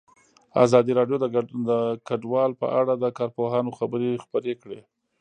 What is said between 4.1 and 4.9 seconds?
خپرې کړي.